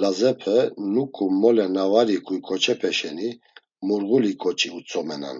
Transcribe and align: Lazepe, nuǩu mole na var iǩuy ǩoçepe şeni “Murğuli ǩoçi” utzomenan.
Lazepe, 0.00 0.56
nuǩu 0.92 1.24
mole 1.40 1.66
na 1.74 1.84
var 1.92 2.08
iǩuy 2.16 2.38
ǩoçepe 2.46 2.90
şeni 2.98 3.28
“Murğuli 3.86 4.32
ǩoçi” 4.42 4.68
utzomenan. 4.78 5.38